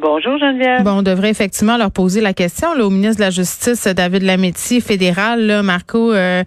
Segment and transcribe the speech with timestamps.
[0.00, 0.84] Bonjour, Geneviève.
[0.84, 4.22] Bon, on devrait effectivement leur poser la question là, au ministre de la Justice, David
[4.22, 6.42] Lametti, fédéral, là, Marco euh,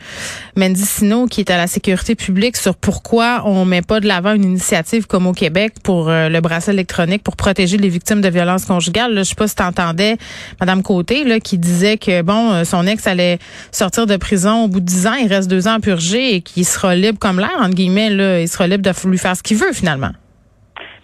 [0.58, 4.46] Mendicino, qui est à la sécurité publique, sur pourquoi on met pas de l'avant une
[4.46, 8.66] initiative comme au Québec pour euh, le bracelet électronique pour protéger les victimes de violences
[8.66, 9.14] conjugales.
[9.14, 10.18] Là, je sais pas si t'entendais
[10.60, 13.38] Madame Côté là, qui disait que bon, euh, son ex allait
[13.72, 16.42] sortir de prison au bout de dix ans, il reste deux ans à purger et
[16.42, 19.44] qu'il sera libre comme l'air, entre guillemets, là, il sera libre de lui faire ce
[19.44, 20.12] qu'il veut finalement.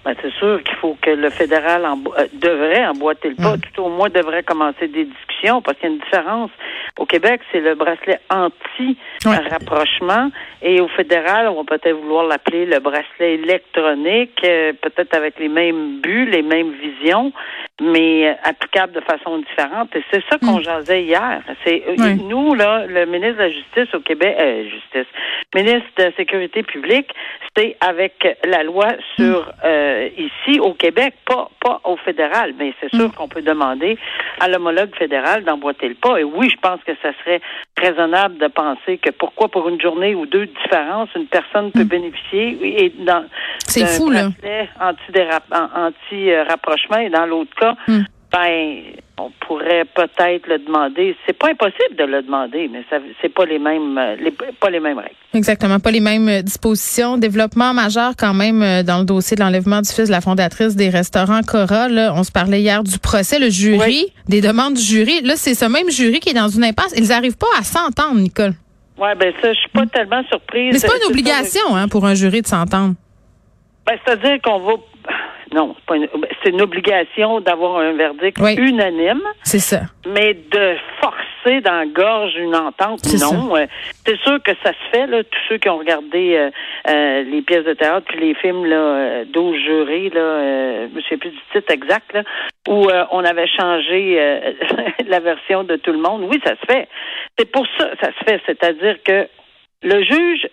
[0.03, 3.83] Ben, c'est sûr qu'il faut que le fédéral embo- euh, devrait emboîter le pas, tout
[3.83, 6.49] au moins devrait commencer des discussions, parce qu'il y a une différence.
[6.97, 10.31] Au Québec, c'est le bracelet anti-rapprochement,
[10.63, 15.49] et au fédéral, on va peut-être vouloir l'appeler le bracelet électronique, euh, peut-être avec les
[15.49, 17.31] mêmes buts, les mêmes visions,
[17.79, 19.95] mais euh, applicable de façon différente.
[19.95, 21.41] Et c'est ça qu'on jasait hier.
[21.63, 21.93] C'est euh,
[22.27, 25.07] nous là, le ministre de la Justice au Québec, euh, justice,
[25.55, 27.13] ministre de la Sécurité publique,
[27.55, 29.51] c'est avec la loi sur
[29.91, 33.97] euh, ici au Québec, pas pas au fédéral, mais c'est sûr qu'on peut demander
[34.39, 36.19] à l'homologue fédéral d'emboîter le pas.
[36.19, 37.41] Et oui, je pense que ça serait
[37.77, 41.83] raisonnable de penser que pourquoi pour une journée ou deux de différence, une personne peut
[41.83, 43.25] bénéficier et dans
[43.67, 44.29] C'est fou, là.
[45.75, 48.03] anti-rapprochement et dans l'autre cas, Hmm.
[48.31, 48.83] ben
[49.25, 51.15] on pourrait peut-être le demander.
[51.25, 54.69] C'est pas impossible de le demander, mais ça c'est pas les mêmes euh, les, pas
[54.69, 55.15] les mêmes règles.
[55.33, 57.17] Exactement, pas les mêmes euh, dispositions.
[57.17, 60.75] Développement majeur quand même euh, dans le dossier de l'enlèvement du fils de la fondatrice
[60.75, 61.87] des restaurants Cora.
[61.87, 64.13] Là, on se parlait hier du procès, le jury, Oui.
[64.27, 65.21] des demandes du jury.
[65.21, 66.93] Là, c'est ce même jury qui est dans une impasse.
[66.97, 68.53] Ils n'arrivent pas à s'entendre, Nicole.
[68.97, 70.73] Ouais, ben ça, je suis pas tellement surprise.
[70.73, 72.93] Mais c'est pas une obligation hein, pour un jury de s'entendre.
[73.85, 74.73] Ben, c'est-à-dire qu'on va
[75.53, 76.07] non, c'est pas une...
[76.43, 78.55] c'est une obligation d'avoir un verdict Oui.
[78.55, 79.21] unanime.
[79.43, 79.81] C'est ça.
[80.07, 83.55] Mais de forcer dans la gorge une entente, C'est non.
[83.57, 83.65] Euh,
[84.05, 86.49] C'est sûr que ça se fait, là, tous ceux qui ont regardé euh,
[86.89, 91.01] euh, les pièces de théâtre puis les films là, euh, 12 jurés, là, euh, je
[91.01, 92.23] souviens plus du titre exact, là,
[92.67, 94.53] où euh, on avait changé euh,
[95.07, 96.23] la version de tout le monde.
[96.29, 96.87] Oui, ça se fait.
[97.37, 98.41] C'est pour ça ça se fait.
[98.45, 99.27] C'est-à-dire que
[99.83, 100.47] le juge,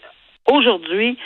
[0.51, 1.19] aujourd'hui,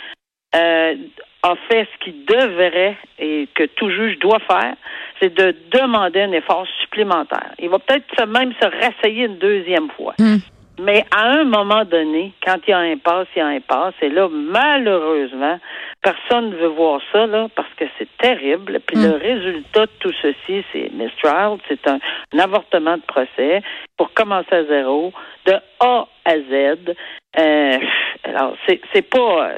[0.56, 0.94] euh,
[1.42, 4.74] a fait ce qu'il devrait et que tout juge doit faire,
[5.20, 7.50] c'est de demander un effort supplémentaire.
[7.58, 10.14] Il va peut-être même se rasseyer une deuxième fois.
[10.18, 10.36] Hmm.
[10.80, 13.56] Mais à un moment donné, quand il y a un impasse, il y a un
[13.56, 13.94] impasse.
[14.00, 15.60] Et là, malheureusement,
[16.00, 18.80] personne ne veut voir ça, là, parce que c'est terrible.
[18.86, 19.04] Puis Mm.
[19.04, 21.98] le résultat de tout ceci, c'est mistrial, c'est un,
[22.34, 23.62] un avortement de procès
[23.96, 25.12] pour commencer à zéro,
[25.46, 26.94] de A à Z.
[27.38, 27.78] Euh,
[28.24, 29.50] alors, c'est, c'est pas.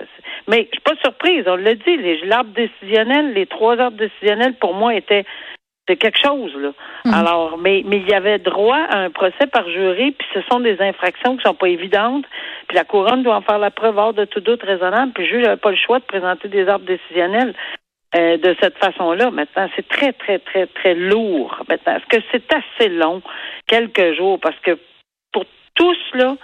[0.48, 4.54] Mais je suis pas surprise, on l'a dit, les, l'arbre décisionnel, les trois arbres décisionnels,
[4.54, 5.24] pour moi, étaient
[5.88, 6.72] c'est quelque chose, là.
[7.12, 10.60] Alors, mais, mais il y avait droit à un procès par jury, puis ce sont
[10.60, 12.24] des infractions qui sont pas évidentes,
[12.68, 15.30] puis la couronne doit en faire la preuve hors de tout doute raisonnable, puis le
[15.30, 17.54] juge n'avait pas le choix de présenter des arbres décisionnels
[18.16, 19.30] euh, de cette façon-là.
[19.30, 21.62] Maintenant, c'est très, très, très, très lourd.
[21.68, 23.20] Maintenant, est-ce que c'est assez long,
[23.66, 24.78] quelques jours, parce que
[25.32, 26.36] pour tous, là,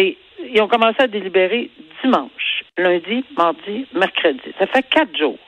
[0.00, 1.70] ils ont commencé à délibérer
[2.02, 4.54] dimanche, lundi, mardi, mercredi.
[4.58, 5.38] Ça fait quatre jours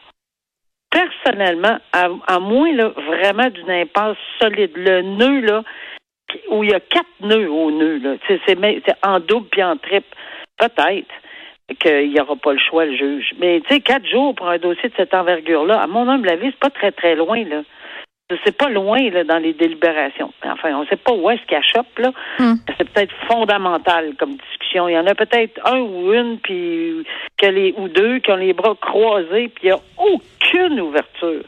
[0.90, 5.62] personnellement, à, moins là, vraiment d'une impasse solide, le nœud là,
[6.50, 10.16] où il y a quatre nœuds au nœud, là, c'est en double puis en triple,
[10.58, 11.12] peut-être
[11.78, 13.32] qu'il n'y aura pas le choix, le juge.
[13.38, 16.46] Mais tu sais, quatre jours pour un dossier de cette envergure-là, à mon humble avis,
[16.46, 17.62] c'est pas très, très loin, là.
[18.44, 20.32] C'est pas loin là, dans les délibérations.
[20.44, 22.12] Enfin, on ne sait pas où est-ce qu'il achoppe, là.
[22.38, 22.54] Hmm.
[22.78, 24.88] C'est peut-être fondamental comme discussion.
[24.88, 27.04] Il y en a peut-être un ou une, puis
[27.36, 31.42] que les ou deux qui ont les bras croisés, puis il n'y a aucune ouverture.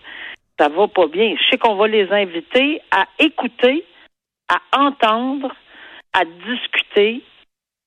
[0.59, 1.34] Ça va pas bien.
[1.37, 3.84] Je sais qu'on va les inviter à écouter,
[4.48, 5.54] à entendre,
[6.12, 7.22] à discuter,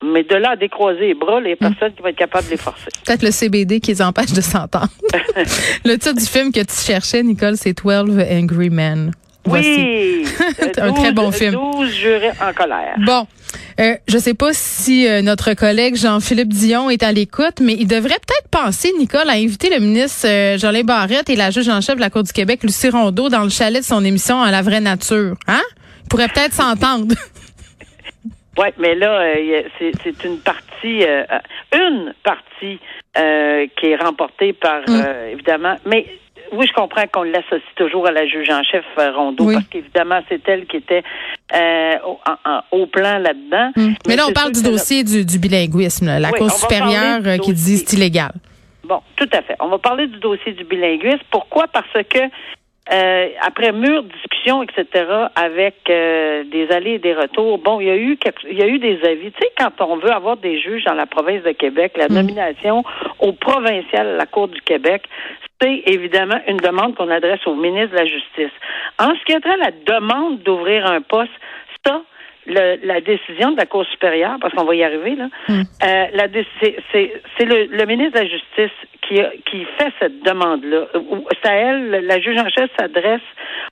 [0.06, 2.58] mais de là à décroiser les bras, les personnes qui vont être capables de les
[2.58, 2.90] forcer.
[3.06, 4.90] Peut-être le CBD qui les empêche de s'entendre.
[5.86, 9.12] le titre du film que tu cherchais, Nicole, c'est 12 Angry Men.
[9.48, 10.26] Oui!
[10.78, 11.54] Un très bon film.
[11.54, 12.96] 12 jurés en colère.
[13.06, 13.28] Bon,
[13.80, 17.88] euh, je sais pas si euh, notre collègue Jean-Philippe Dion est à l'écoute, mais il
[17.88, 21.82] devrait peut-être penser, Nicole, à inviter le ministre euh, Jolin Barrette et la juge en
[21.82, 24.50] chef de la Cour du Québec, Lucie Rondeau, dans le chalet de son émission à
[24.50, 25.36] la vraie nature.
[25.48, 25.62] Hein?
[26.04, 27.14] Ils pourraient peut-être s'entendre.
[28.58, 31.26] Oui, mais là, euh, c'est une partie, euh,
[31.74, 32.80] une partie
[33.18, 35.32] euh, qui est remportée par, Mm.
[35.32, 36.06] évidemment, mais
[36.52, 40.48] oui, je comprends qu'on l'associe toujours à la juge en chef Rondeau, parce qu'évidemment, c'est
[40.48, 41.04] elle qui était
[41.54, 41.96] euh,
[42.72, 43.72] au, plan là-dedans.
[43.76, 43.94] Hmm.
[44.08, 47.94] Mais, là, on parle du dossier du, du, bilinguisme, la Cour supérieure qui dit c'est
[47.94, 48.32] illégal.
[48.84, 49.56] Bon, tout à fait.
[49.60, 51.24] On va parler du dossier du bilinguisme.
[51.32, 51.66] Pourquoi?
[51.68, 52.20] Parce que
[52.94, 55.06] euh, après mûre discussion, etc.,
[55.36, 58.18] avec euh, des allées et des retours, bon, il y a eu
[58.50, 59.32] il y a eu des avis.
[59.32, 62.14] Tu sais, quand on veut avoir des juges dans la province de Québec, la mm.
[62.14, 62.84] nomination
[63.20, 65.04] au provincial à la Cour du Québec,
[65.60, 68.54] c'est évidemment une demande qu'on adresse au ministre de la Justice.
[69.00, 71.32] En ce qui est trait la demande d'ouvrir un poste,
[71.86, 72.02] ça,
[72.48, 75.62] la décision de la Cour supérieure, parce qu'on va y arriver, là, mm.
[75.84, 76.28] euh, la,
[76.62, 80.88] c'est, le, le, ministre de la Justice qui, qui fait cette demande-là.
[81.42, 83.22] C'est à elle, la juge en chef s'adresse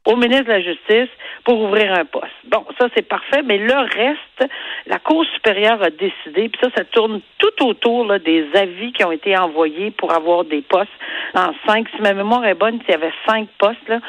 [0.06, 1.10] au ministre de la Justice
[1.44, 2.34] pour ouvrir un poste.
[2.46, 4.52] Bon, ça c'est parfait, mais le reste,
[4.88, 9.04] la Cour supérieure a décidé, puis ça, ça tourne tout autour là, des avis qui
[9.04, 10.90] ont été envoyés pour avoir des postes
[11.36, 11.88] en cinq.
[11.96, 14.00] Si ma mémoire est bonne, il y avait cinq postes là,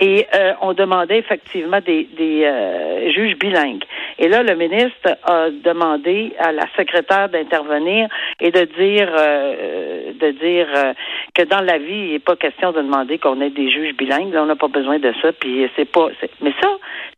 [0.00, 3.82] et euh, on demandait effectivement des, des euh, juges bilingues.
[4.18, 8.08] Et là, le ministre a demandé à la secrétaire d'intervenir
[8.40, 10.68] et de dire euh, de dire
[11.34, 14.32] que dans la vie, il n'est pas question de demander qu'on ait des juges bilingues.
[14.32, 15.32] Là, on n'a pas besoin de ça.
[15.32, 16.08] Puis c'est pas.
[16.40, 16.68] Mais ça,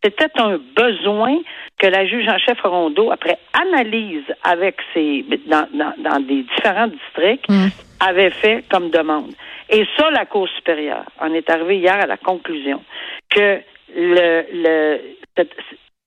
[0.02, 1.38] c'était un besoin
[1.78, 6.88] que la juge en chef Rondeau, après analyse avec ses dans, dans, dans des différents
[6.88, 7.68] districts, mmh.
[8.00, 9.32] avait fait comme demande.
[9.70, 12.82] Et ça, la Cour supérieure en est arrivée hier à la conclusion
[13.30, 13.60] que
[13.94, 14.98] le, le,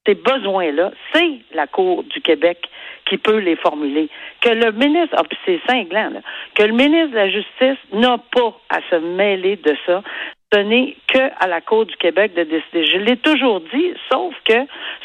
[0.06, 2.70] ces besoins-là, c'est la Cour du Québec
[3.06, 4.10] qui peut les formuler.
[4.42, 6.20] Que le ministre, ah, c'est cinglant, là,
[6.56, 10.04] que le ministre de la Justice n'a pas à se mêler de ça.
[10.52, 12.86] Ce n'est que à la Cour du Québec de décider.
[12.86, 14.54] Je l'ai toujours dit, sauf que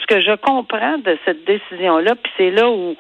[0.01, 2.97] ce que je comprends de cette décision-là, puis c'est là où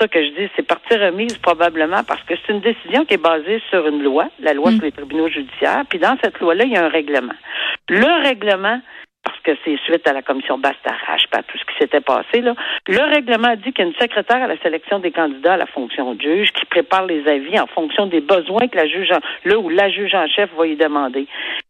[0.00, 3.22] ça que je dis, c'est partie remise probablement parce que c'est une décision qui est
[3.22, 4.74] basée sur une loi, la loi mm.
[4.74, 7.34] sur les tribunaux judiciaires, puis dans cette loi-là, il y a un règlement.
[7.88, 8.80] Le règlement,
[9.44, 12.54] que c'est suite à la commission Bastarache, pas tout ce qui s'était passé, là,
[12.88, 15.66] le règlement dit qu'il y a une secrétaire à la sélection des candidats à la
[15.66, 19.20] fonction de juge qui prépare les avis en fonction des besoins que la juge, en,
[19.44, 21.26] là où la juge en chef va y demander.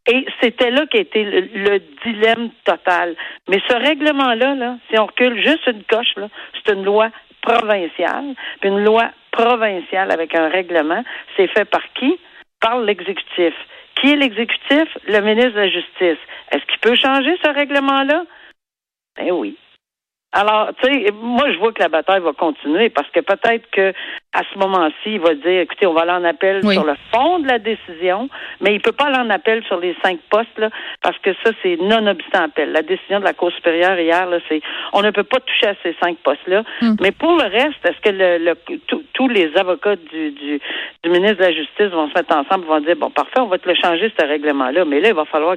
[0.06, 3.16] Et c'était là qu'était le, le, dilemme total.
[3.48, 6.14] Mais ce règlement-là, là, si on recule juste une coche,
[6.54, 7.08] c'est une loi
[7.42, 11.02] provinciale, puis une loi provinciale avec un règlement,
[11.36, 12.18] c'est fait par qui?
[12.60, 13.54] Par l'exécutif.
[13.96, 14.88] Qui est l'exécutif?
[15.06, 16.18] Le ministre de la Justice.
[16.50, 18.24] Est-ce qu'il peut changer ce règlement-là?
[19.20, 19.56] Eh oui.
[20.36, 23.92] Alors, tu sais, moi, je vois que la bataille va continuer parce que peut-être que
[24.32, 27.38] à ce moment-ci, il va dire, écoutez, on va aller en appel sur le fond
[27.38, 28.28] de la décision,
[28.60, 30.70] mais il peut pas aller en appel sur les cinq postes, là,
[31.02, 32.72] parce que ça, c'est non-obstant appel.
[32.72, 34.60] La décision de la Cour supérieure hier, là, c'est,
[34.92, 36.64] on ne peut pas toucher à ces cinq postes-là.
[36.82, 36.96] Hmm.
[37.00, 38.54] Mais pour le reste, est-ce que le,
[39.12, 40.60] tous les avocats du, du,
[41.04, 43.58] du, ministre de la Justice vont se mettre ensemble, vont dire, bon, parfait, on va
[43.58, 45.56] te le changer, ce règlement-là, mais là, il va falloir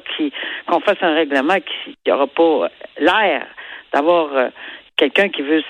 [0.67, 2.69] qu'on fasse un règlement qui n'aura pas
[2.99, 3.47] l'air
[3.93, 4.49] d'avoir euh,
[4.95, 5.63] quelqu'un qui veut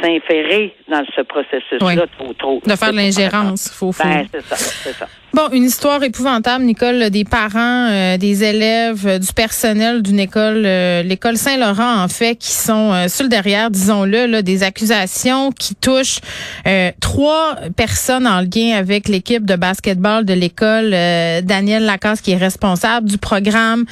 [0.00, 2.62] s'inférer dans ce processus-là trop, trop.
[2.64, 4.02] De faire de l'ingérence, faut, faut.
[4.02, 5.08] Ben, c'est ça, c'est ça.
[5.36, 10.62] Bon, une histoire épouvantable, Nicole, des parents, euh, des élèves, euh, du personnel d'une école,
[10.64, 15.74] euh, l'école Saint-Laurent, en fait, qui sont sur le derrière, disons-le, là, des accusations qui
[15.74, 16.20] touchent
[17.00, 20.90] trois personnes en lien avec l'équipe de basketball de l'école,
[21.44, 23.84] Daniel Lacasse, qui est responsable du programme,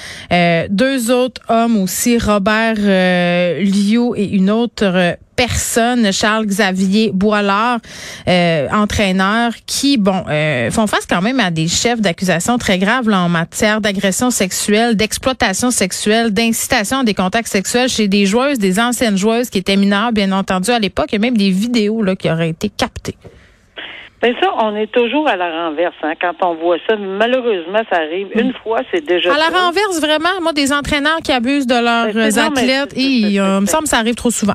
[0.71, 7.81] deux autres hommes aussi, Robert Liu et une autre personne, Charles Xavier Boilard,
[8.27, 10.25] entraîneur, qui, bon,
[10.71, 15.71] font face quand même à des chefs d'accusation très graves en matière d'agression sexuelle, d'exploitation
[15.71, 20.13] sexuelle, d'incitation à des contacts sexuels chez des joueuses, des anciennes joueuses qui étaient mineures,
[20.13, 21.07] bien entendu, à l'époque.
[21.11, 23.17] Il y a même des vidéos là, qui auraient été captées.
[24.23, 26.97] Bien ça, on est toujours à la renverse hein, quand on voit ça.
[26.97, 29.35] Malheureusement, ça arrive une fois, c'est déjà.
[29.35, 33.41] À la renverse, vraiment, moi, des entraîneurs qui abusent de leurs ben, athlètes, et, il
[33.41, 34.55] me semble que ça arrive trop souvent.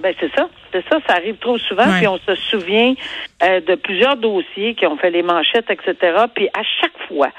[0.00, 1.84] Ben c'est ça, c'est ça, ça arrive trop souvent.
[1.98, 2.94] Puis on se souvient
[3.42, 6.24] euh, de plusieurs dossiers qui ont fait les manchettes, etc.
[6.34, 7.30] Puis à chaque fois,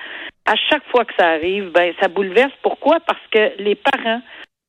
[0.46, 2.52] à chaque fois que ça arrive, ben ça bouleverse.
[2.62, 3.00] Pourquoi?
[3.00, 4.22] Parce que les parents,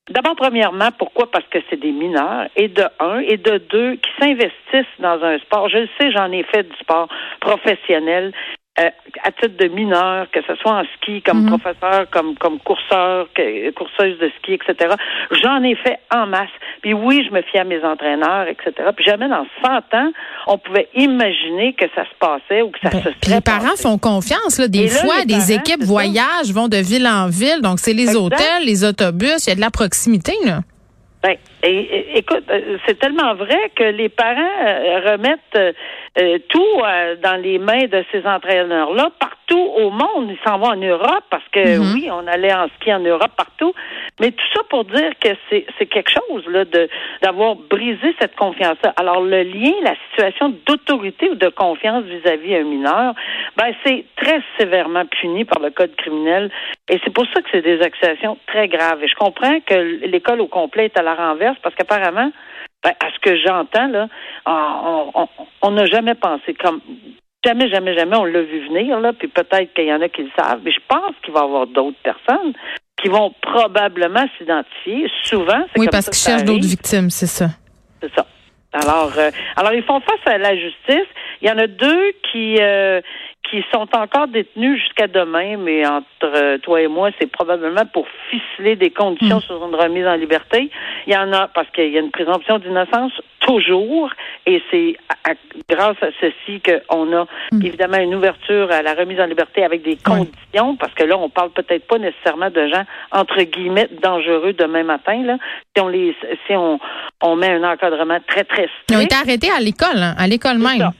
[0.09, 1.29] d'abord premièrement, pourquoi?
[1.29, 5.37] Parce que c'est des mineurs et de un et de deux qui s'investissent dans un
[5.39, 5.67] sport.
[5.69, 7.09] Je le sais, j'en ai fait du sport
[7.41, 8.31] professionnel.
[8.79, 8.89] Euh,
[9.25, 11.59] à titre de mineur, que ce soit en ski, comme mhm.
[11.59, 13.27] professeur, comme comme courseur,
[13.75, 14.95] courseuse de ski, etc.
[15.43, 16.47] J'en ai fait en masse.
[16.81, 18.71] Puis oui, je me fie à mes entraîneurs, etc.
[18.95, 20.11] Puis jamais dans 100 ans,
[20.47, 23.75] on pouvait imaginer que ça se passait ou que ça ben, se serait Les parents
[23.75, 24.57] font confiance.
[24.57, 24.69] Là.
[24.69, 27.61] Des fois, des équipes voyagent, vont de ville en ville.
[27.61, 29.47] Donc, c'est les hôtels, les autobus.
[29.47, 30.31] Il y a de la proximité.
[30.45, 30.61] Là.
[31.23, 35.71] Ben, et, écoute, euh, c'est tellement vrai que les parents euh, remettent euh,
[36.49, 36.77] tout
[37.23, 40.29] dans les mains de ces entraîneurs-là partout au monde.
[40.29, 41.93] Il s'en va en Europe parce que Mhm.
[41.93, 43.73] oui, on allait en ski en Europe partout.
[44.19, 46.89] Mais tout ça pour dire que c'est c'est quelque chose là de
[47.21, 48.93] d'avoir brisé cette confiance-là.
[48.97, 53.13] Alors le lien, la situation d'autorité ou de confiance vis-à-vis un mineur,
[53.57, 56.51] ben c'est très sévèrement puni par le code criminel.
[56.89, 59.01] Et c'est pour ça que c'est des accusations très graves.
[59.03, 59.75] Et je comprends que
[60.05, 62.31] l'école au complet est à la renverse parce qu'apparemment,
[62.83, 64.07] ben, à ce que j'entends là,
[64.45, 66.81] on- n'a jamais pensé comme
[67.43, 70.21] Jamais, jamais, jamais, on l'a vu venir, là, puis peut-être qu'il y en a qui
[70.21, 72.53] le savent, mais je pense qu'il va y avoir d'autres personnes
[73.01, 75.07] qui vont probablement s'identifier.
[75.23, 77.47] Souvent, c'est Oui, comme parce qu'ils cherchent d'autres victimes, c'est ça.
[77.99, 78.27] C'est ça.
[78.73, 81.07] Alors, euh, alors ils font face à la justice.
[81.41, 83.01] Il y en a deux qui euh,
[83.49, 88.05] qui sont encore détenus jusqu'à demain, mais entre euh, toi et moi, c'est probablement pour
[88.29, 89.41] ficeler des conditions Mm.
[89.41, 90.69] sur une remise en liberté.
[91.07, 94.09] Il y en a parce qu'il y a une présomption d'innocence toujours,
[94.45, 94.95] et c'est
[95.67, 97.65] grâce à ceci qu'on a Mm.
[97.65, 101.29] évidemment une ouverture à la remise en liberté avec des conditions, parce que là, on
[101.29, 105.23] parle peut-être pas nécessairement de gens entre guillemets dangereux demain matin.
[105.23, 105.37] Là,
[105.75, 106.15] si on les,
[106.47, 106.79] si on,
[107.21, 109.03] on met un encadrement très très Ils ont strict.
[109.11, 110.77] été arrêtés à l'école, hein, à l'école même.
[110.77, 110.91] ça.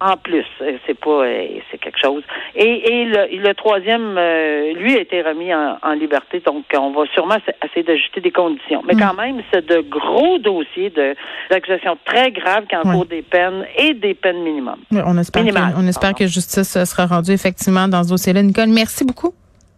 [0.00, 2.22] En plus, euh, c'est pas, euh, c'est quelque chose.
[2.54, 7.02] Et, et le, troisième, euh, lui a été remis en, en liberté, donc on va
[7.12, 8.80] sûrement essa- essayer d'ajuster des conditions.
[8.86, 9.00] Mais Mm.
[9.00, 11.16] quand même, c'est de gros dossiers de
[11.50, 14.76] d'accusations très graves qui encourent des peines et des peines minimum.
[14.92, 16.24] Oui, On espère, que, on espère Pardon.
[16.24, 18.42] que justice sera rendue effectivement dans ce dossier-là.
[18.44, 19.32] Nicole, merci beaucoup.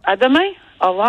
[0.04, 0.40] À demain.
[0.82, 0.98] Au revoir.